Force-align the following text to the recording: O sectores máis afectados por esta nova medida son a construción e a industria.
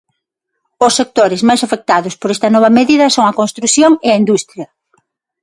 O 0.85 0.87
sectores 0.99 1.41
máis 1.47 1.61
afectados 1.67 2.13
por 2.19 2.29
esta 2.35 2.47
nova 2.55 2.69
medida 2.77 3.05
son 3.15 3.25
a 3.27 3.37
construción 3.39 3.91
e 4.07 4.09
a 4.11 4.19
industria. 4.21 4.67